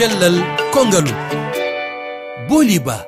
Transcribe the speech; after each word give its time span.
cellal 0.00 0.32
kongal 0.72 1.04
booli 2.48 2.80
ba. 2.80 3.04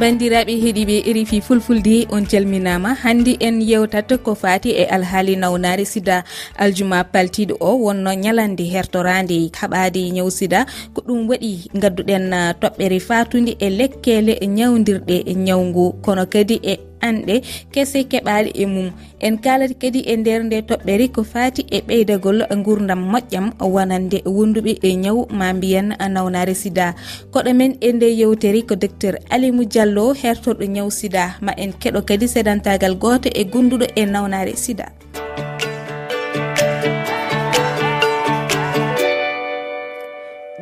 Bandiraɓe 0.00 0.56
heeɗiɓe 0.62 0.96
rifi 1.16 1.40
fulfulde 1.40 2.06
on 2.10 2.24
calminama 2.24 2.96
hannde 3.02 3.36
en 3.40 3.60
yewtat 3.60 4.08
ko 4.24 4.34
fati 4.34 4.70
e 4.72 4.84
alhaali 4.88 5.36
nawnare 5.36 5.84
sida. 5.84 6.24
Aljuma 6.56 7.04
paltiɗo 7.04 7.54
o 7.60 7.76
wonno 7.84 8.10
ñalande 8.24 8.64
hertorade 8.72 9.52
haɓade 9.60 10.00
ñaw 10.16 10.30
sida 10.30 10.64
ko 10.94 11.04
ɗum 11.06 11.28
waɗi 11.28 11.68
gadduɗen 11.76 12.32
toɓɓere 12.60 12.98
fatude 13.00 13.52
e 13.60 13.68
lekkele 13.70 14.34
ñawdirɗe 14.40 15.16
ñawgu 15.46 15.84
kono 16.04 16.24
kadi 16.26 16.56
e 16.64 16.93
anɗe 17.08 17.36
kese 17.72 18.00
keɓali 18.10 18.50
e 18.54 18.66
mum. 18.66 18.88
En 19.26 19.34
kalati 19.44 19.74
kadi 19.82 20.00
e 20.12 20.16
nder 20.16 20.40
nde 20.44 20.58
toɓɓere 20.68 21.06
ko 21.14 21.22
fati 21.32 21.62
e 21.70 21.78
ɓeydagol 21.86 22.38
gurdam 22.64 23.00
moƴƴam 23.12 23.46
wonande 23.74 24.18
wonduɓe 24.36 24.72
e 24.82 24.90
ñaw 25.04 25.18
ma 25.38 25.46
mbiyan 25.56 25.88
nawnare 26.14 26.54
sida. 26.62 26.86
Koɗo 27.32 27.50
men 27.58 27.72
e 27.80 27.92
nde 27.92 28.06
yewteri 28.20 28.60
ko 28.68 28.74
docteur 28.82 29.14
alimou 29.34 29.64
diallo 29.72 30.14
hertoɗo 30.20 30.64
ñaw 30.74 30.88
sida 30.98 31.24
ma 31.44 31.52
en 31.62 31.72
keɗo 31.80 32.00
kadi 32.08 32.26
sedantagal 32.34 32.94
goto 33.02 33.28
e 33.28 33.42
gonduɗo 33.52 33.86
e 33.94 34.02
nawnare 34.06 34.54
sida. 34.56 35.03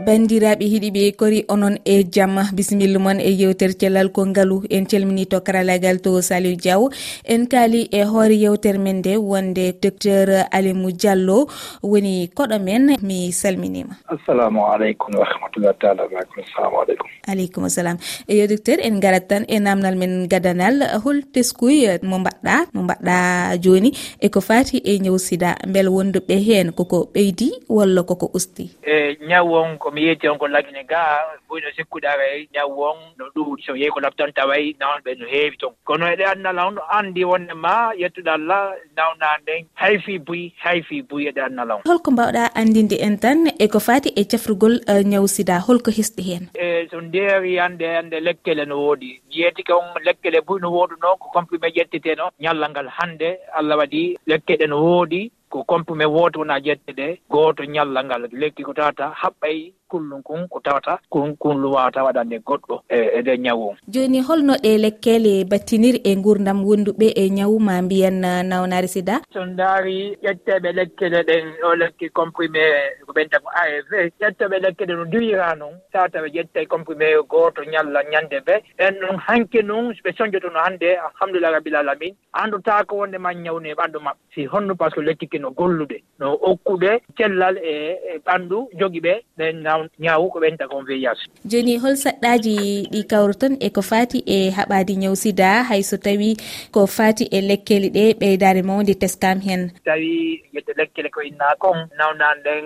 bandiraɓe 0.06 0.64
hiɗiɓe 0.72 1.02
kori 1.16 1.44
onon 1.48 1.76
e 1.84 2.02
jamma 2.14 2.42
bisimilla 2.56 2.98
moon 2.98 3.20
e 3.20 3.30
yewtere 3.40 3.74
cellal 3.80 4.08
ko 4.10 4.26
ngaalu 4.26 4.56
en 4.70 4.84
calmini 4.86 5.26
to 5.26 5.38
karalagal 5.46 6.00
to 6.02 6.10
saliou 6.22 6.56
diaw. 6.56 6.82
En 7.24 7.46
kaali 7.46 7.88
e 7.92 8.02
hoore 8.02 8.34
yewtere 8.34 8.78
men 8.78 8.98
nde 8.98 9.16
wonde 9.16 9.64
docteur 9.82 10.28
alimou 10.50 10.90
diallo. 10.90 11.46
Woni 11.82 12.28
koɗo 12.34 12.58
men 12.58 12.96
mi 13.02 13.32
salminima. 13.32 13.94
Assalamu 14.08 14.66
aleykum 14.66 15.14
wa 15.14 15.24
rahmatullah 15.24 15.74
taala 15.78 16.02
wabarakatu 16.02 16.42
assalamu 16.42 16.76
aleykum. 16.82 17.08
Aleykum 17.28 17.64
assalam. 17.64 17.96
Eyo 18.28 18.46
docteur 18.48 18.78
en 18.82 18.98
garat 19.00 19.28
tan 19.28 19.44
e 19.48 19.60
namdal 19.60 19.96
men 19.96 20.26
gadanal. 20.28 20.82
Hol 21.04 21.22
teskuy 21.32 21.86
eh, 21.86 21.98
mo 22.02 22.18
mbaɗɗa 22.18 22.54
mo 22.74 22.82
mbaɗɗa 22.82 23.16
joni 23.62 23.92
eko 24.20 24.40
fati 24.40 24.82
e 24.84 24.98
ñaw 24.98 25.18
sida 25.18 25.54
beele 25.68 25.88
wonduɓe 25.94 26.34
hen 26.48 26.72
koko 26.72 27.06
ɓeydi 27.14 27.50
walla 27.68 28.02
koko 28.02 28.30
usti? 28.34 28.70
E 28.82 29.16
ñaw 29.28 29.46
wonko 29.46 29.91
komi 29.92 30.04
yeeti 30.08 30.28
on 30.28 30.38
ko 30.38 30.48
lagine 30.48 30.84
ga 30.88 31.00
ɓuyno 31.48 31.68
sikkuɗara 31.76 32.24
e 32.36 32.48
ñaw 32.54 32.70
on 32.88 32.98
no 33.18 33.24
ɗuuɗi. 33.36 33.62
So 33.66 33.74
yehi 33.76 33.90
ko 33.92 34.00
labtan 34.00 34.32
taway 34.32 34.74
nawon 34.80 35.02
ɓe 35.04 35.18
no 35.20 35.26
heewi 35.26 35.56
toon 35.60 35.74
kono 35.84 36.06
eɗe 36.12 36.24
annala 36.32 36.66
on 36.66 36.76
anndi 36.96 37.24
wonde 37.24 37.52
ma 37.54 37.92
yettude 38.00 38.28
allah 38.30 38.72
nawnade 38.96 39.42
nden 39.42 39.66
hay 39.74 39.96
buy 39.98 40.18
buyi 40.18 41.02
buy 41.08 41.22
eɗe 41.28 41.40
annala 41.44 41.74
on. 41.76 41.82
Holko 41.86 42.10
mbawɗa 42.10 42.54
anndinde 42.54 42.96
en 43.06 43.18
tan 43.18 43.46
eko 43.58 43.72
ko 43.72 43.80
faati 43.80 44.08
e 44.16 44.24
cafrugol 44.24 44.80
e, 44.88 45.04
ñaw 45.04 45.26
sida 45.26 45.60
holko 45.60 45.90
hesɗi 45.90 46.22
heen. 46.28 46.44
E 46.54 46.88
so 46.90 47.00
ndeeri 47.00 47.56
hannde 47.58 47.86
hannde 47.96 48.16
lekkele 48.20 48.64
no 48.66 48.76
woodi. 48.84 49.20
Yeeti 49.30 49.62
kon 49.62 49.84
lekkele 50.06 50.40
buy 50.46 50.58
no 50.60 50.70
wooduno 50.72 51.16
ko 51.20 51.28
comprimé 51.36 51.68
ƴettete 51.76 52.16
no 52.16 52.30
ñallal 52.40 52.70
ngal 52.70 52.88
hannde 52.98 53.28
allah 53.58 53.76
waɗi 53.76 54.16
lekkeɗe 54.26 54.66
no 54.68 54.80
woodi 54.80 55.30
ko 55.52 55.64
comprimé 55.68 56.06
wooto 56.08 56.38
wona 56.40 56.56
ƴette 56.66 56.92
ɗe 56.98 57.06
gooto 57.30 57.62
ñallal 57.64 58.04
ngal 58.06 58.22
lekki 58.40 58.62
ko 58.64 58.72
tawata 58.72 59.12
haɓɓay 59.20 59.58
kullum 59.92 60.22
kon 60.22 60.48
ko 60.48 60.60
tawata 60.64 60.98
kon 61.12 61.36
kullum 61.36 61.72
wawata 61.76 62.04
waɗande 62.06 62.38
goɗɗo 62.48 62.74
e, 62.88 62.98
e 63.18 63.20
nder 63.22 63.38
ñawu 63.44 63.64
o 63.70 63.76
joni 63.88 64.20
holno 64.28 64.54
ɗe 64.64 64.72
lekkele 64.84 65.44
battiniri 65.50 66.00
e 66.04 66.16
gurdam 66.16 66.64
wonduɓe 66.64 67.06
e 67.22 67.28
ñawu 67.30 67.58
ma 67.60 67.82
mbiyan 67.82 68.24
uh, 68.24 68.42
nawnari 68.42 68.88
sida? 68.88 69.20
So 69.32 69.44
daari 69.46 70.16
ƴetteɓe 70.24 70.72
lekkele 70.78 71.20
ɗen 71.28 71.44
ɗo 71.62 71.74
lekki 71.82 72.08
comprimé 72.10 72.62
ko 73.06 73.12
ɓenta 73.12 73.38
ko 73.42 73.48
arv 73.62 73.90
ƴetteɓe 74.20 74.56
lekkele 74.64 74.94
no 74.96 75.04
diwira 75.04 75.54
noon 75.56 75.74
sa 75.92 76.08
tawa 76.08 76.28
ƴette 76.28 76.66
comprimé 76.68 77.14
goto 77.28 77.62
ñalla 77.64 78.02
ñande 78.12 78.40
ɓe 78.46 78.54
en 78.78 78.94
noon 79.00 79.18
hanke 79.26 79.62
noon 79.62 79.92
ɓe 80.04 80.12
soñjotono 80.16 80.58
hannde 80.64 80.96
alhamdulillah 80.96 81.52
rabil 81.52 81.76
alamin. 81.76 82.14
Anndota 82.32 82.84
ko 82.84 82.96
wonde 82.96 83.18
ma 83.18 83.32
ñawne 83.34 83.68
e 83.70 83.74
ɓanndu 83.74 83.98
maɓɓe. 84.00 84.18
Si 84.34 84.46
honno 84.46 84.74
par 84.74 84.90
ce 84.90 84.94
que 84.96 85.00
lekkiki 85.02 85.38
no 85.38 85.50
gollude 85.50 86.00
no 86.18 86.38
okkude 86.40 87.02
cellal 87.16 87.58
e 87.58 88.18
ɓanndu 88.24 88.68
jogi 88.78 89.00
ɓe 89.00 89.14
ɓen 89.38 89.62
naw 89.62 89.81
ñaawu 89.98 90.30
ko 90.32 90.38
ɓenta 90.40 90.68
kon 90.68 90.82
on 90.82 91.16
joni 91.44 91.76
hol 91.78 91.96
saɗɗaji 91.96 92.56
ɗi 92.92 93.00
kawriton 93.10 93.56
e 93.60 93.70
ko 93.70 93.82
fati 93.82 94.18
e 94.26 94.50
haɓadi 94.50 94.96
ñaw 95.02 95.14
sida 95.14 95.62
hayso 95.68 95.96
tawi 95.96 96.36
ko 96.74 96.86
fati 96.86 97.24
e 97.30 97.40
lekkeli 97.40 97.88
ɗe 97.90 98.04
ɓeydare 98.20 98.62
mawde 98.62 98.94
teskam 98.94 99.40
hen. 99.40 99.70
Tawi 99.84 100.42
yedde 100.52 100.72
lekkele 100.76 101.10
ko 101.10 101.20
inna 101.22 101.54
kon 101.58 101.78
nawnan 101.98 102.38
ɗen 102.44 102.64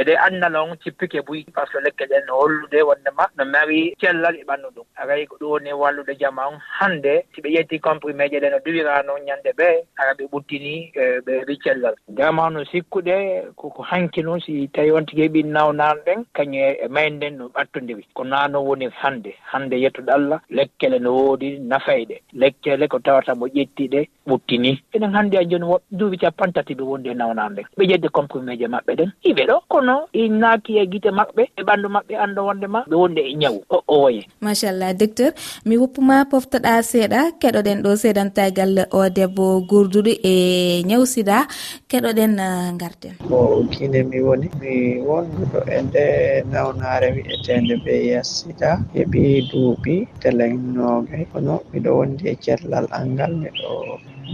eɗe 0.00 0.14
annalon 0.26 0.76
cippike 0.82 1.20
buy 1.26 1.44
par 1.54 1.66
ce 1.68 1.78
que 1.78 1.84
lekkele 1.84 2.08
ɗen 2.14 2.26
no 2.26 2.34
hollude 2.40 2.78
wondema 2.88 3.24
no 3.36 3.44
mari 3.44 3.94
cellal 4.00 4.36
e 4.36 4.44
ɓandu 4.44 4.68
ɗum 4.74 4.86
aray 4.96 5.26
ko 5.26 5.36
ɗum 5.40 5.50
woni 5.50 5.72
wallude 5.72 6.14
jama 6.20 6.48
on 6.48 6.58
hannde 6.78 7.24
si 7.34 7.40
ɓe 7.40 7.48
ƴetti 7.56 7.80
comprimé 7.80 8.28
je 8.30 8.40
ɗe 8.40 8.50
no 8.50 8.58
duwirano 8.64 9.18
ñande 9.26 9.50
ɓe 9.58 9.68
ara 9.96 10.12
ɓe 10.14 10.24
ɓuttini 10.32 10.92
e 10.94 11.20
ɓe 11.26 11.44
wi 11.48 11.58
cellal. 11.64 11.94
Jama 12.16 12.50
no 12.50 12.64
sikkuɗe 12.64 13.54
koko 13.56 13.82
hanki 13.82 14.22
noon 14.22 14.40
si 14.40 14.68
tawi 14.68 14.90
on 14.92 15.04
tigui 15.06 15.28
heɓi 15.28 15.42
nawnan 15.44 15.98
ɗen 16.06 16.24
kañum 16.42 16.76
e 16.84 16.88
mayden 16.88 17.36
no 17.38 17.48
ɓattodiri 17.54 18.04
ko 18.14 18.24
naano 18.24 18.64
woni 18.64 18.88
hannde 19.02 19.32
hannde 19.52 19.76
yettude 19.82 20.10
allah 20.12 20.40
lekkele 20.50 20.98
no 20.98 21.10
woodi 21.14 21.58
nafayɗe 21.58 22.16
lekkele 22.34 22.88
ko 22.88 22.98
tawata 22.98 23.34
mo 23.34 23.46
ƴettiɗe 23.46 24.08
ɓuttini. 24.28 24.78
Enen 24.94 25.14
hannde 25.14 25.36
a 25.38 25.44
joni 25.44 25.64
woɓɓe 25.64 25.82
duuɓi 25.98 26.16
capantati 26.18 26.74
ɓe 26.74 26.82
wondi 26.82 27.08
e 27.10 27.14
nawnade 27.14 27.52
nden 27.52 27.66
ɓe 27.78 27.84
ƴedde 27.90 28.08
comprimé 28.08 28.56
je 28.58 28.66
maɓɓe 28.66 28.92
ɗen. 28.98 29.10
Iɓe 29.24 29.42
ɗo 29.48 29.56
kono 29.68 29.94
i 30.12 30.28
naaki 30.28 30.78
e 30.78 30.86
gite 30.86 31.10
maɓɓe 31.10 31.42
e 31.58 31.62
ɓanndu 31.62 31.88
maɓɓe 31.88 32.14
annda 32.24 32.42
wonde 32.42 32.66
ma 32.66 32.80
ɓe 32.88 32.94
wondi 32.96 33.20
e 33.20 33.34
ñawu. 33.34 33.60
O 33.70 33.82
o 33.88 34.02
woye 34.02 34.22
machallah 34.40 34.94
docteur 34.94 35.32
mi 35.66 35.76
woppuma 35.76 36.24
poftoɗa 36.30 36.82
seeɗa 36.82 37.20
keɗoɗen 37.40 37.82
ɗo 37.84 37.90
seedantagal 38.02 38.86
o 38.90 39.08
debbo 39.08 39.60
gurduɗo 39.68 40.12
e 40.32 40.82
ñawsida 40.88 41.46
keɗoɗen 41.90 42.34
garden 42.80 43.14
bon 43.28 43.68
kine 43.68 44.02
mi 44.10 44.18
woni 44.20 44.48
mi 44.60 44.72
wonduɗo 45.08 45.58
e 45.68 45.78
nde 45.82 46.04
nawnare 46.52 47.08
wi'etende 47.16 47.74
be 47.84 47.94
yasita 48.12 48.70
heɓi 48.94 49.22
duuɓi 49.50 49.94
telennoɓe 50.22 51.16
kono 51.32 51.54
miɗo 51.70 51.90
wondi 51.98 52.24
e 52.32 52.34
cellal 52.44 52.86
angal 52.98 53.32
miɗo 53.42 53.68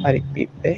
mari 0.02 0.20
ɓiɓɓe 0.34 0.70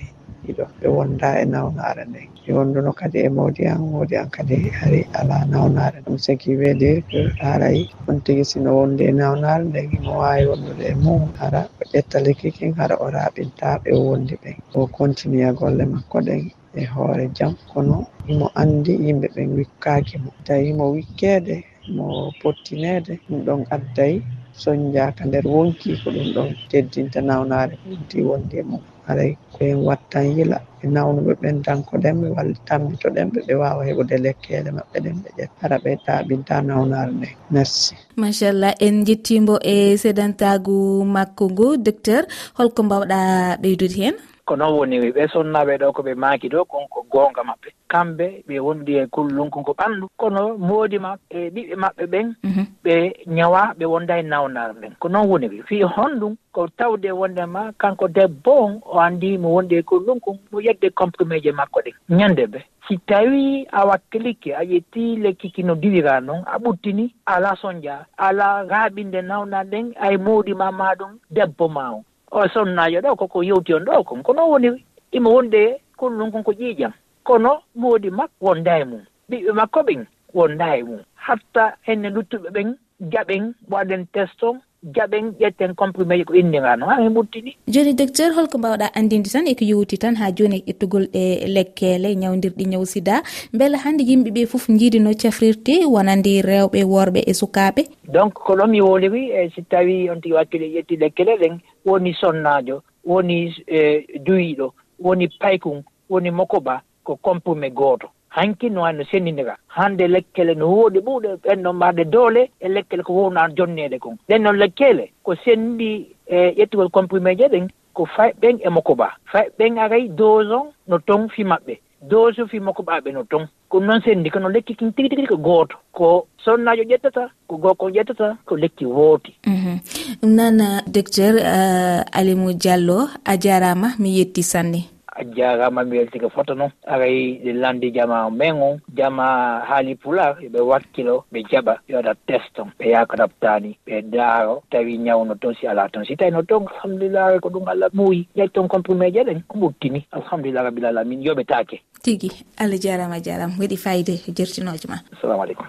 ɗiɗo. 0.44 0.64
Ɓe 0.80 0.86
wonda 0.96 1.28
e 1.42 1.44
nawnare 1.52 2.02
nden 2.10 2.28
mi 2.44 2.50
wonduno 2.58 2.90
kadi 3.00 3.18
e 3.26 3.28
mawdi 3.36 3.62
an 3.72 3.80
woodi 3.92 4.14
an 4.22 4.28
kadi 4.36 4.56
hari 4.78 5.00
ala 5.18 5.36
nawnare. 5.52 5.98
Ɗum 6.04 6.16
sigi 6.24 6.50
weede 6.60 6.90
ko 7.08 7.18
haray 7.42 7.78
on 8.08 8.16
tigi 8.24 8.44
sino 8.50 8.70
wondi 8.78 9.02
e 9.10 9.12
nawnare 9.20 9.62
nden 9.68 9.86
imo 9.96 10.12
wawi 10.22 10.42
wondude 10.50 10.84
e 10.92 10.94
mum. 11.04 11.22
Hara 11.40 11.60
o 11.80 11.82
ƴetta 11.92 12.18
lekki 12.24 12.48
kin 12.56 12.72
hara 12.78 12.94
o 13.04 13.06
raɓinta 13.16 13.68
ɓe 13.84 13.90
wondi 14.06 14.34
ɓen 14.42 14.56
o 14.74 14.86
continue 14.96 15.44
a 15.48 15.52
golle 15.58 15.84
makko 15.94 16.18
ɗen 16.26 16.42
e 16.74 16.84
hoore 16.92 17.24
jam. 17.36 17.52
Kono 17.72 17.96
mo 18.38 18.46
anndi 18.60 18.92
yimɓe 19.04 19.26
ɓe 19.34 19.42
wikkaaki 19.56 20.16
mo. 20.22 20.30
Tawi 20.46 20.70
mo 20.78 20.84
wikkeede 20.94 21.56
mo 21.96 22.06
pottineede 22.40 23.12
ɗum 23.26 23.38
ɗon 23.46 23.60
adday 23.76 24.14
soñjaaka 24.62 25.22
nder 25.26 25.44
wonki 25.54 25.90
ko 26.02 26.08
ɗum 26.14 26.28
ɗon 26.34 26.48
teddinta 26.70 27.20
nawnaare 27.28 27.74
ko 27.80 27.86
wonti 27.90 28.18
wondi 28.28 28.54
e 28.58 28.62
mum 28.70 28.82
alay 29.10 29.32
koyen 29.54 29.80
wattan 29.88 30.26
yila 30.36 30.58
ɓe 30.78 30.86
nawnuɓe 30.94 31.32
ɓen 31.42 31.56
danko 31.66 31.92
ɗenɓe 32.02 32.26
walla 32.36 32.54
tambito 32.68 33.06
ɗenɓe 33.16 33.38
ɓe 33.46 33.54
wawa 33.62 33.82
heɓude 33.88 34.16
lekkele 34.24 34.70
maɓɓe 34.76 34.96
ɗen 35.04 35.16
ɓe 35.22 35.28
ƴetta 35.38 35.56
hara 35.60 35.76
ɓe 35.84 35.90
taɓinta 36.06 36.54
nawnare 36.68 37.12
nde. 37.16 37.28
Merci. 37.54 37.94
Machallah 38.20 38.74
en 38.86 38.96
jettimo 39.06 39.54
e 39.74 39.96
sedantagu 40.02 40.76
makko 41.14 41.44
ngu 41.52 41.66
docteur 41.86 42.22
holko 42.58 42.80
mbawɗa 42.86 43.18
ɓeydude 43.62 43.96
hen. 44.02 44.16
ko 44.50 44.56
noon 44.56 44.78
woni 44.78 44.98
ɓe 45.14 45.28
sonnaɓe 45.32 45.78
ɗo 45.78 45.92
ko 45.94 46.02
ɓe 46.02 46.14
maaki 46.22 46.48
ɗo 46.48 46.64
konko 46.64 46.98
goonga 47.12 47.42
maɓɓe. 47.48 47.68
Kamɓe 47.92 48.26
ɓe 48.48 48.56
wondi 48.66 48.92
e 48.98 49.06
kullunkunko 49.06 49.72
ɓanndu. 49.78 50.06
Kono 50.20 50.42
moodi 50.58 50.98
maɓɓe 50.98 51.36
e 51.38 51.50
ɓiɓɓe 51.54 51.74
maɓɓe 51.82 52.04
ɓen 52.12 52.26
mhm. 52.42 52.64
ɓe 52.84 52.94
ñawa 53.36 53.62
ɓe 53.78 53.84
wonda 53.92 54.18
e 54.18 54.22
nawnar 54.22 54.70
ɓen 54.80 54.92
ko 54.98 55.08
noon 55.08 55.28
woni 55.30 55.46
ɓe. 55.52 55.62
Fii 55.68 55.82
e 55.86 55.88
honɗum 55.94 56.34
ko 56.52 56.66
tawde 56.78 57.10
wondema 57.20 57.72
kanko 57.78 58.08
debbo 58.08 58.52
on 58.64 58.80
o 58.84 58.98
anndi 58.98 59.38
mo 59.38 59.48
wondi 59.54 59.74
e 59.76 59.82
kullunkun 59.82 60.38
mo 60.50 60.58
yedde 60.60 60.90
comprimé 60.90 61.40
je 61.44 61.52
makko 61.52 61.80
ɗen. 61.86 61.94
Ñannde 62.18 62.44
ɓe. 62.52 62.60
Si 62.88 62.98
tawi 63.06 63.66
a 63.70 63.86
wakkilikke 63.86 64.50
a 64.54 64.64
ƴetti 64.64 65.22
lekkiki 65.22 65.62
no 65.62 65.74
diwira 65.74 66.20
noon 66.20 66.42
a 66.46 66.58
ɓuttini 66.58 67.14
alaa 67.26 67.54
soñdia 67.54 68.06
alaa 68.18 68.64
raaɓinde 68.66 69.22
nawna 69.22 69.62
ɗen 69.64 69.94
ay 70.00 70.16
moodi 70.16 70.54
ma 70.54 70.70
ɗum 70.98 71.12
debbo 71.30 71.68
ma 71.68 71.90
on. 71.94 72.02
o 72.30 72.48
sonnaajo 72.48 73.00
ɗo 73.00 73.16
koko 73.16 73.42
yewti 73.42 73.74
on 73.74 73.84
ɗo 73.84 74.04
kon 74.04 74.22
kono 74.22 74.48
woni 74.50 74.68
imo 75.12 75.30
wonde 75.34 75.80
kullum 75.96 76.30
ɗum 76.30 76.32
konko 76.32 76.52
ƴiiƴam 76.52 76.92
kono 77.24 77.62
moodi 77.74 78.10
makko 78.10 78.46
wonda 78.46 78.78
e 78.78 78.84
mum. 78.84 79.02
Ɓiɓɓe 79.30 79.52
makko 79.52 79.80
ɓen 79.82 80.06
wonda 80.34 80.76
e 80.76 80.82
mum. 80.82 81.00
Hatta 81.14 81.76
henne 81.86 82.08
luttuɓe 82.14 82.48
ɓen 82.50 82.68
jaɓen 83.12 83.54
waɗen 83.70 84.06
test 84.12 84.42
on 84.42 84.60
jaɓen 84.82 85.32
ƴetten 85.40 85.74
comprimé 85.74 86.16
ji 86.18 86.24
ko 86.24 86.34
inndirano 86.34 86.86
ha 86.86 86.96
en 87.02 87.12
ɓurtini 87.14 87.56
joni 87.68 87.92
docteur 87.94 88.32
holko 88.32 88.58
mbawɗa 88.58 88.86
andinde 88.94 89.28
tan 89.32 89.46
eko 89.46 89.64
yowti 89.64 89.98
tan 89.98 90.16
ha 90.16 90.32
joni 90.32 90.62
ƴettugol 90.66 91.04
ɗe 91.12 91.46
lekkele 91.54 92.14
ñawdirɗi 92.16 92.64
ñaw 92.72 92.84
sida 92.84 93.22
beele 93.52 93.76
hande 93.76 94.02
yimɓeɓe 94.08 94.46
foof 94.46 94.68
jiidino 94.78 95.10
cafrirte 95.22 95.84
wonandi 95.84 96.42
rewɓe 96.42 96.84
worɓe 96.84 97.20
e 97.26 97.32
sukaɓe? 97.34 97.82
Donc 98.08 98.32
ko 98.34 98.56
ɗon 98.56 98.70
mi 98.70 98.80
woliri 98.80 99.30
e 99.30 99.50
si 99.54 99.62
tawi 99.62 100.10
on 100.10 100.20
tigi 100.20 100.34
wakkile 100.34 100.66
ƴetti 100.74 100.96
lekkele 100.96 101.36
ɗen 101.40 101.58
woni 101.84 102.14
sonnajo 102.14 102.82
woni 103.04 103.54
e, 103.66 104.06
duyiɗo 104.18 104.72
woni 104.98 105.28
paykum 105.40 105.82
woni 106.08 106.30
mokoba 106.30 106.82
ko 107.04 107.16
comprimé 107.16 107.70
gooto 107.70 108.08
hanki 108.30 108.70
no 108.70 108.82
wayno 108.82 109.04
sennindira 109.10 109.56
hannde 109.68 110.08
lekkele 110.08 110.54
no 110.54 110.66
wooɗi 110.74 111.00
ɓuuɗe 111.06 111.30
ɓenɗon 111.44 111.76
mbaɗe 111.76 112.04
doole 112.04 112.42
e 112.60 112.68
lekkele 112.68 113.02
ko 113.02 113.12
wowna 113.12 113.48
jonneede 113.56 113.98
kon. 113.98 114.16
Ɗen 114.28 114.42
noon 114.42 114.56
lekkele 114.62 115.10
ko 115.22 115.34
senndi 115.44 116.06
e 116.26 116.36
ƴettugol 116.58 116.90
comprimé 116.90 117.36
je 117.38 117.48
ɗen 117.48 117.68
ko 117.92 118.06
fay 118.16 118.32
ɓen 118.40 118.58
e 118.66 118.68
mokoba. 118.70 119.10
Fay 119.32 119.46
ɓen 119.58 119.78
aray 119.78 120.08
dose 120.08 120.50
on 120.52 120.72
no 120.88 120.98
ton 120.98 121.28
fi 121.28 121.42
maɓɓe. 121.44 121.78
Dose 122.02 122.46
fi 122.50 122.60
mokkoɓaɓe 122.60 123.12
no 123.12 123.24
ton 123.24 123.48
ko 123.68 123.80
noon 123.80 124.00
senndi 124.04 124.30
kono 124.30 124.48
lekki 124.48 124.74
kin 124.76 124.92
tigi 124.92 125.08
tigi 125.08 125.26
ko 125.26 125.36
gooto. 125.36 125.76
Ko 125.92 126.26
sonnajo 126.44 126.82
ƴettata 126.82 127.28
ko 127.48 127.56
gorko 127.56 127.90
ƴettata 127.90 128.36
ko 128.46 128.56
lekki 128.56 128.86
wooti. 128.86 129.34
Mhm. 129.46 129.76
Ɗum 130.22 130.30
noon 130.36 130.58
docteur 130.86 131.34
euh, 131.36 132.02
alimou 132.12 132.52
diallo 132.52 133.08
a 133.24 133.36
jarama 133.36 133.88
mi 133.98 134.18
yetti 134.18 134.42
sanne. 134.42 134.99
a 135.20 135.24
jarama 135.24 135.84
mi 135.84 135.98
weltike 135.98 136.24
weltima 136.24 136.54
noon 136.56 136.72
aray 136.86 137.40
ɗe 137.44 137.52
landi 137.52 137.90
jama 137.92 138.30
men 138.30 138.56
on 138.62 138.80
jama 138.96 139.60
haali 139.68 139.94
pular 139.94 140.36
ɓe 140.52 140.60
wakkilo 140.60 141.24
ɓe 141.32 141.42
jaɓa 141.50 141.74
ɓe 141.88 141.94
waɗa 141.96 142.14
test 142.26 142.58
on 142.58 142.70
ɓe 142.78 142.88
yaha 142.90 143.04
ɗaɓtani 143.04 143.76
ɓe 143.86 144.02
daaro 144.10 144.62
tawi 144.70 144.98
ñawno 144.98 145.34
toon 145.34 145.54
si 145.54 145.66
ala 145.66 145.88
toon 145.88 146.04
si 146.04 146.16
tawi 146.16 146.30
no 146.30 146.42
toon 146.42 146.64
alhamdulillah 146.72 147.40
ko 147.40 147.48
ɗum 147.50 147.68
allah 147.68 147.88
muuyi 147.92 148.26
ñayi 148.36 148.48
toon 148.50 148.68
comprimé 148.68 149.12
je 149.12 149.20
ɗen 149.24 149.42
ko 149.48 149.58
ɓurtini. 149.58 150.06
Alhamdulillah 150.12 150.62
rabbil 150.64 150.84
alamin. 150.86 151.22
Yoɓe 151.22 151.44
take 151.44 151.82
tigui 152.02 152.30
allah 152.58 152.78
jarama 152.80 153.20
jarama 153.20 153.54
waɗi 153.60 153.76
fayide 153.76 154.14
jertinoje 154.36 154.88
ma. 154.88 154.96
Assalamu 155.12 155.42
aleykum. 155.42 155.66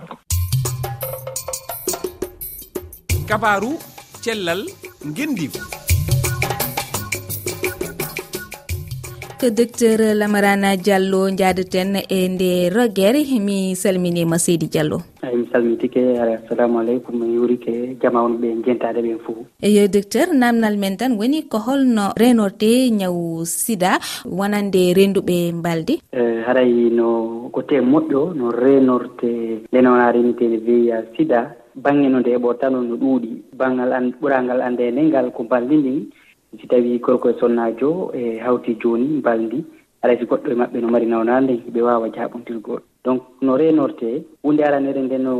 Kabaru 3.27 3.71
cellal 4.21 4.63
guendiva 5.15 5.80
ko 9.41 9.49
docteur 9.49 9.99
lamarana 10.21 10.71
diallo 10.85 11.19
jaadeten 11.39 11.95
e 12.17 12.19
nde 12.29 12.49
roguere 12.75 13.21
mi 13.45 13.73
salminima 13.75 14.37
seydi 14.43 14.67
diallo. 14.73 14.97
Eyi 15.25 15.37
mi 15.39 15.45
salmitike 15.51 16.01
ara 16.21 16.33
assalamu 16.37 16.77
aleykum 16.81 17.15
mi 17.21 17.33
yurike 17.37 17.97
jama 18.03 18.21
ɓe 18.41 18.49
jentade 18.65 18.99
ɓen 19.05 19.17
fo 19.25 19.33
eyo 19.67 19.87
docteur 19.95 20.27
namdal 20.41 20.77
men 20.77 20.95
tan 20.97 21.17
woni 21.17 21.41
ko 21.49 21.57
holno 21.57 22.05
renorte 22.21 22.69
ñawu 22.99 23.43
sida 23.45 23.97
wonande 24.39 24.83
renduɓe 24.99 25.37
mbalde 25.57 25.93
haray 26.45 26.73
no 26.99 27.49
côté 27.55 27.75
e 27.81 27.87
moƴƴo 27.91 28.21
no 28.37 28.51
renorte 28.51 29.31
lenona 29.73 30.11
lenonarenitede 30.11 30.57
veya 30.67 30.97
sida 31.17 31.41
bangge 31.75 32.07
no 32.09 32.19
nde 32.19 32.35
eɓo 32.37 32.53
tan 32.59 32.73
no 32.73 32.95
ɗuuɗi. 33.01 33.31
Bangal 33.57 33.93
an 33.93 34.13
ɓurangal 34.21 34.61
annde 34.61 34.91
ndengal 34.91 35.31
ko 35.33 35.43
mbaldi 35.43 35.75
ndin 35.77 35.99
si 36.59 36.67
tawi 36.67 36.99
gorko 36.99 37.29
e 37.29 37.33
sonnaajo 37.39 38.11
e 38.13 38.37
hawti 38.39 38.75
jooni 38.81 39.07
mbaldi 39.19 39.63
alay 40.01 40.17
si 40.17 40.25
goɗɗo 40.25 40.51
e 40.51 40.55
maɓɓe 40.55 40.81
no 40.81 40.87
mari 40.89 41.05
nawnande 41.05 41.53
ɓe 41.73 41.81
waawa 41.81 42.09
jaaɓondirgol 42.09 42.81
donc 43.05 43.21
no 43.41 43.57
reenorte 43.57 44.25
hunde 44.43 44.61
aranere 44.63 45.01
nde 45.01 45.17
no 45.17 45.33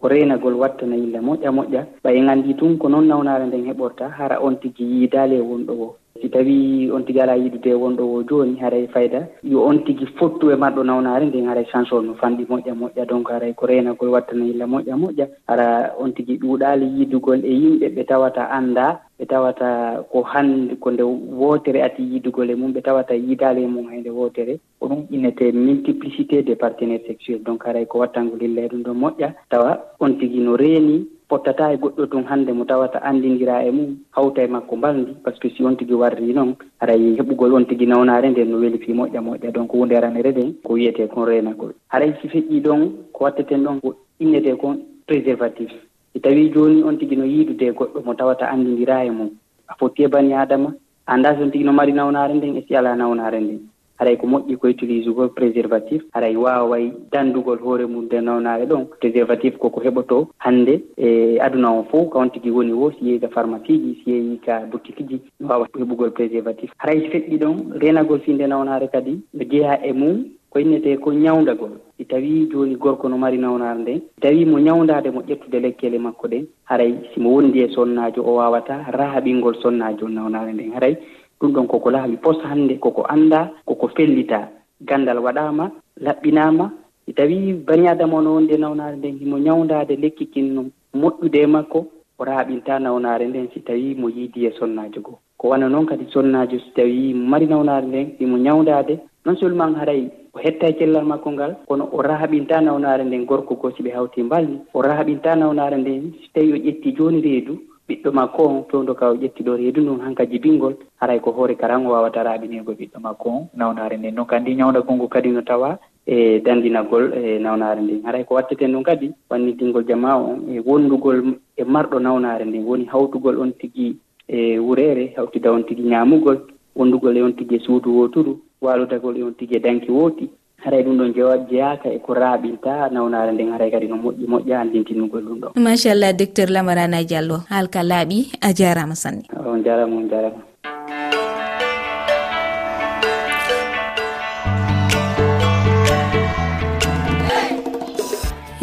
ko 0.00 0.08
reenagol 0.08 0.54
wattana 0.54 0.96
yilla 0.96 1.20
moƴƴa 1.20 1.50
moƴƴa 1.56 1.82
ɓay 2.04 2.16
nganndi 2.22 2.54
tun 2.54 2.78
ko 2.78 2.88
noon 2.88 3.06
nawnaare 3.08 3.46
nden 3.46 3.66
heɓorta 3.68 4.08
hara 4.18 4.40
on 4.40 4.56
tigi 4.60 4.84
yiidaali 4.84 5.36
e 5.36 5.40
wonɗo 5.40 5.72
o 5.72 5.96
si 6.20 6.28
tawi 6.28 6.90
on 6.92 7.04
tigi 7.04 7.20
ala 7.20 7.36
yiidude 7.36 7.74
wonɗo 7.74 8.04
o 8.14 8.22
jooni 8.22 8.58
haray 8.60 8.86
fayda. 8.88 9.28
Yo 9.42 9.62
on 9.64 9.84
tigi 9.84 10.06
fottu 10.18 10.50
e 10.50 10.56
matɗo 10.56 10.84
nawnaare 10.84 11.26
nden 11.26 11.46
haray 11.48 11.64
change 11.72 11.92
o 11.92 12.00
no 12.02 12.14
fanɗi 12.14 12.46
moƴƴa 12.48 12.74
moƴƴa. 12.74 13.06
Donc 13.06 13.30
haray 13.30 13.54
ko 13.54 13.66
reena 13.66 13.94
ko 13.94 14.10
wattana 14.10 14.44
illa 14.44 14.66
moƴƴa 14.66 14.96
moƴƴa. 14.96 15.26
Hara 15.48 15.92
on 15.98 16.12
tigi 16.12 16.38
ɗuuɗaali 16.38 16.86
yiidugol 16.98 17.44
e 17.44 17.52
yimɓe 17.52 17.88
ɓe 17.94 18.04
tawata 18.06 18.50
anda 18.50 19.00
ɓe 19.18 19.26
tawata 19.26 20.04
ko 20.12 20.22
hannde 20.22 20.76
ko 20.80 20.90
nde 20.90 21.02
wootere 21.02 21.82
ati 21.82 22.02
yiidugol 22.02 22.50
e 22.50 22.54
mum 22.54 22.72
ɓe 22.72 22.82
tawata 22.82 23.14
yiidaali 23.14 23.64
e 23.64 23.66
mum 23.66 23.86
hande 23.90 24.10
wootere. 24.10 24.58
Ko 24.80 24.88
ɗum 24.88 25.06
innete 25.10 25.52
multiplicité 25.52 26.42
des 26.42 26.56
partenaire 26.56 27.00
sexuel 27.06 27.42
donc 27.42 27.64
haray 27.66 27.86
ko 27.86 27.98
wattangol 27.98 28.42
illa 28.42 28.62
e 28.62 28.68
ɗum 28.68 28.82
ɗon 28.82 28.94
moƴƴa. 28.98 29.34
Tawa 29.50 29.78
on 30.00 30.18
tigi 30.18 30.40
no 30.40 30.56
reeni 30.56 31.06
pottata 31.28 31.72
e 31.72 31.76
goɗɗo 31.76 32.06
tun 32.06 32.24
hannde 32.24 32.52
mo 32.52 32.64
tawata 32.64 33.02
anndindira 33.02 33.64
e 33.66 33.70
mum 33.70 33.96
hawta 34.16 34.42
e 34.42 34.46
makko 34.46 34.76
mbaldi 34.76 35.12
par 35.24 35.34
ce 35.34 35.40
que 35.40 35.48
si 35.50 35.64
on 35.64 35.74
tigi 35.76 35.94
warri 35.94 36.32
noon 36.32 36.54
haray 36.80 37.16
heɓugol 37.18 37.54
on 37.54 37.64
tigi 37.66 37.86
nawnaare 37.86 38.30
nden 38.30 38.50
no 38.50 38.58
weli 38.58 38.78
fi 38.78 38.92
moƴƴa 38.92 39.20
moƴƴa. 39.20 39.52
Donc 39.52 39.72
hunde 39.72 39.92
aranere 39.96 40.30
nden 40.30 40.54
ko 40.62 40.74
wiyete 40.74 41.08
kon 41.08 41.26
renagol 41.26 41.72
haray 41.88 42.14
si 42.22 42.28
feƴƴi 42.28 42.60
ɗon 42.62 42.90
ko 43.12 43.24
watteten 43.24 43.64
ɗon 43.64 43.80
ko 43.80 43.94
innete 44.20 44.56
kon 44.56 44.78
préservatif. 45.06 45.70
Si 46.12 46.20
tawi 46.20 46.50
jooni 46.54 46.82
on 46.84 46.96
tigi 46.98 47.16
no 47.16 47.24
yiidude 47.24 47.74
goɗɗo 47.74 48.04
mo 48.04 48.14
tawata 48.14 48.46
anndindira 48.46 49.04
e 49.04 49.10
mum 49.10 49.30
a 49.68 49.74
fotti 49.74 50.04
e 50.04 50.08
bani 50.08 50.32
adama 50.32 50.74
annda 51.06 51.34
si 51.34 51.42
on 51.42 51.50
tigi 51.50 51.64
no 51.64 51.72
mari 51.72 51.92
nawnaare 51.92 52.34
nden 52.34 52.56
e 52.56 52.64
si 52.68 52.76
alaa 52.76 52.94
nawnaare 52.94 53.40
nden. 53.40 53.60
haray 53.98 54.16
ko 54.16 54.26
moƴƴi 54.26 54.56
ko 54.58 54.68
utilise 54.68 55.08
gol 55.14 55.28
préservatif. 55.34 56.02
Haray 56.14 56.36
waaway 56.36 56.92
danndugol 57.12 57.58
hoore 57.58 57.86
mum 57.86 58.08
de 58.08 58.20
nawnaare 58.20 58.66
ɗon. 58.66 58.86
Préservatif 59.00 59.58
koko 59.58 59.80
heɓoto 59.80 60.28
hannde 60.38 60.82
e 60.96 61.38
aduna 61.40 61.72
o 61.72 61.84
fof. 61.90 62.10
Kawon 62.12 62.30
tigi 62.30 62.50
woni 62.50 62.72
wo 62.72 62.90
si 62.92 63.04
yehi 63.08 63.20
ka 63.20 63.28
pharmacie 63.28 63.78
ji 63.78 64.00
si 64.04 64.10
yehi 64.10 64.38
ka 64.44 64.60
boutique 64.70 65.06
ji 65.08 65.20
waawa 65.40 65.66
heɓugol 65.74 66.10
préservatif. 66.12 66.70
Haray 66.78 67.00
so 67.02 67.10
feɗɗi 67.12 67.38
ɗon 67.38 67.78
renagol 67.80 68.20
finde 68.20 68.46
nawnaare 68.46 68.88
kadi 68.92 69.20
no 69.34 69.44
jeyaa 69.44 69.80
e 69.84 69.92
mum 69.92 70.24
ko 70.50 70.60
innete 70.60 70.96
ko 71.04 71.12
ñawdagol 71.12 71.72
si 71.98 72.04
tawi 72.06 72.48
jooni 72.50 72.76
gorko 72.76 73.08
no 73.08 73.18
mari 73.18 73.36
nawnaare 73.38 73.78
nden 73.80 74.00
si 74.00 74.20
tawi 74.20 74.44
mo 74.44 74.58
ñawndade 74.58 75.10
mo 75.12 75.20
ƴettude 75.20 75.60
lekkele 75.60 75.98
makko 75.98 76.28
ɗen 76.28 76.46
haray 76.64 76.94
simo 77.14 77.30
wondi 77.34 77.60
e 77.60 77.68
sonnaajo 77.68 78.22
o 78.24 78.34
waawata 78.40 78.88
raaɓingol 78.92 79.54
sonnaajo 79.62 80.08
nawnaare 80.08 80.52
nden 80.52 80.72
haray 80.72 80.96
ɗum 81.40 81.52
ɗon 81.52 81.66
koko 81.66 81.90
laaɓi 81.90 82.16
pos 82.16 82.38
hannde 82.44 82.78
koko 82.78 83.02
annda 83.08 83.50
koko 83.66 83.88
fellita. 83.88 84.48
Ganndal 84.80 85.18
waɗaama 85.18 85.70
laɓɓinaama. 86.00 86.70
Si 87.06 87.12
tawii 87.14 87.52
bani 87.66 87.88
adama 87.88 88.20
no 88.22 88.34
wonde 88.34 88.56
nawnaare 88.58 88.96
nden 88.96 89.18
himo 89.18 89.38
ñawndaade 89.38 89.96
lekki 89.96 90.26
kinno 90.26 90.64
moƴƴude 90.94 91.38
e 91.42 91.46
makko 91.46 91.86
o 92.18 92.24
raaɓinta 92.24 92.78
nawnaare 92.80 93.26
nden 93.28 93.48
si 93.54 93.60
tawii 93.60 93.94
mo 93.94 94.08
yiidi 94.08 94.46
e 94.46 94.50
sonnaajo 94.58 95.00
goo 95.00 95.18
ko 95.38 95.48
wana 95.48 95.68
noon 95.68 95.86
kadi 95.86 96.06
sonnaajo 96.10 96.58
si 96.58 96.70
tawii 96.74 97.14
mari 97.14 97.46
nawnaare 97.46 97.86
nden 97.86 98.06
himo 98.18 98.36
ñawndaade. 98.38 98.98
Non 99.26 99.36
seulement 99.36 99.74
haray 99.76 100.10
o 100.34 100.38
hetta 100.38 100.66
e 100.68 100.74
cellal 100.78 101.04
makko 101.04 101.32
ngal 101.32 101.56
kono 101.68 101.88
o 101.92 102.02
raaɓinta 102.02 102.60
nawnaare 102.60 103.04
nden 103.04 103.24
gorko 103.26 103.54
goo 103.54 103.70
si 103.76 103.82
ɓe 103.82 103.90
hawti 103.94 104.22
mbalni. 104.22 104.58
O 104.74 104.82
raaɓinta 104.82 105.36
nawnaare 105.36 105.76
nden 105.78 106.12
si 106.22 106.28
tawii 106.34 106.52
o 106.52 106.56
ƴettii 106.56 106.96
jooni 106.96 107.20
reedu 107.22 107.58
ɓiɗɗo 107.88 108.10
makko 108.12 108.42
on 108.48 108.62
pewdo 108.68 108.94
ka 108.94 109.10
o 109.10 109.14
ƴetti 109.14 109.42
ɗo 109.44 109.56
reedu 109.56 109.80
ndun 109.82 110.00
hanka 110.00 110.26
jibingol 110.26 110.74
haray 111.00 111.20
ko 111.20 111.30
hoore 111.30 111.54
karan 111.54 111.86
o 111.86 111.90
wawata 111.90 112.22
raaɓinirgo 112.24 112.72
e 112.72 112.74
ɓiɗɗo 112.74 112.98
makko 113.00 113.28
on 113.28 113.46
nawnare 113.54 113.96
nden. 113.96 114.14
Noon 114.14 114.26
kandi 114.26 114.54
ñawda 114.56 114.80
gonngu 114.82 115.08
kadi 115.08 115.28
no 115.30 115.42
tawa 115.42 115.78
e 116.06 116.40
dandinagol 116.40 117.12
e 117.14 117.38
nawnaare 117.38 117.80
nden. 117.82 118.02
Haray 118.04 118.24
ko 118.24 118.34
watteten 118.34 118.72
ɗum 118.72 118.82
kadi 118.82 119.12
wannidingol 119.30 119.84
jama 119.86 120.16
on 120.18 120.50
e 120.50 120.60
wondugol 120.60 121.38
e 121.56 121.62
marɗo 121.64 121.98
nawnaare 122.00 122.44
nden. 122.44 122.64
Woni 122.66 122.84
hawtugol 122.90 123.38
on 123.38 123.52
tigi 123.52 123.96
e 124.28 124.58
wureere 124.58 125.14
hawtida 125.16 125.52
on 125.52 125.62
tigi 125.64 125.82
ñaamugol 125.82 126.38
wondugol 126.74 127.16
e 127.16 127.22
on 127.22 127.32
tigi 127.34 127.54
e 127.56 127.60
suudu 127.60 127.98
woturu 127.98 128.38
waaludagol 128.60 129.16
e 129.16 129.22
on 129.22 129.34
tigi 129.34 129.56
e 129.56 129.60
danki 129.60 129.90
wooti. 129.90 130.28
haray 130.64 130.82
ɗum 130.82 130.96
ɗon 130.98 131.12
jewa 131.14 131.36
jeyaka 131.50 131.88
e 131.92 131.98
ko 131.98 132.14
raaɓinta 132.14 132.88
nawnare 132.92 133.32
nden 133.32 133.52
haray 133.52 133.70
kadi 133.70 133.86
no 133.88 133.96
moƴƴi 133.96 134.26
moƴƴa 134.26 134.60
andintinnugol 134.60 135.22
ɗum 135.22 135.38
ɗon. 135.40 135.50
Machallah 135.62 136.12
docteur 136.12 136.48
lamarana 136.50 137.04
diallo 137.04 137.44
haalka 137.50 137.82
laaɓi 137.82 138.32
a 138.42 138.52
jarama 138.52 138.94
sanne. 138.94 139.22
On 139.36 139.62
jarama 139.62 139.96
on 139.96 140.08
jarama. 140.08 140.40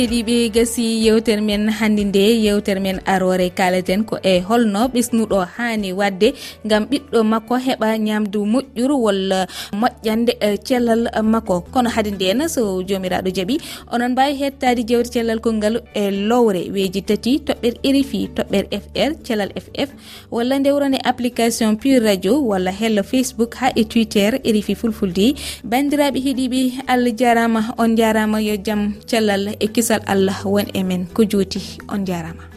heeɗiɓe 0.03 0.49
gasi 0.55 0.83
yewtere 1.05 1.41
men 1.41 1.69
hannde 1.79 2.03
nde 2.03 2.23
yewtere 2.45 2.79
men 2.85 2.99
arore 3.05 3.49
kaleten 3.55 4.03
ko 4.03 4.17
e 4.23 4.39
holno. 4.41 4.87
Ɓesnuɗo 4.93 5.37
hani 5.55 5.93
wadde 5.99 6.33
gam 6.65 6.83
ɓiɗɗo 6.91 7.19
makko 7.31 7.55
heɓa 7.65 7.87
ñamdu 8.07 8.39
moƴƴuru 8.53 8.95
walla 9.05 9.47
moƴƴande 9.81 10.33
e 10.47 10.57
cellal 10.67 11.07
makko. 11.23 11.55
Kono 11.73 11.89
haade 11.89 12.11
nden 12.11 12.49
so 12.49 12.83
jomiraɗo 12.83 13.29
jaaɓi 13.37 13.55
onon 13.93 14.11
mbawi 14.11 14.33
hettade 14.41 14.81
jewte 14.89 15.09
cellal 15.13 15.39
kolngal 15.39 15.75
e 15.95 16.11
lowre. 16.11 16.61
Weeji 16.73 17.01
tati 17.01 17.39
toɓɓere 17.47 17.77
erifi 17.83 18.19
toɓɓere 18.35 18.67
fr 18.83 19.11
cellal 19.23 19.51
ff 19.55 19.89
walla 20.31 20.59
ndewrone 20.59 20.97
application 21.03 21.77
pure 21.77 21.99
radio 21.99 22.33
walla 22.41 22.71
hello 22.71 23.03
facebook 23.03 23.55
ha 23.55 23.71
e 23.75 23.83
twitter 23.85 24.31
erifi 24.43 24.75
fulfulde. 24.75 25.33
Bandiraɓe 25.63 26.19
heeɗiɓe 26.25 26.59
allah 26.87 27.13
jarama 27.19 27.61
on 27.77 27.95
jarama 27.95 28.41
yo 28.41 28.55
jaam 28.65 28.93
cellal 29.07 29.55
e 29.59 29.67
kisa 29.67 29.92
kisal 29.93 30.09
allah 30.09 30.41
won 30.45 30.65
e 30.73 30.81
men. 30.83 31.05
Ko 31.13 31.21
juuti 31.23 31.77
on 31.89 32.05
jarama. 32.05 32.52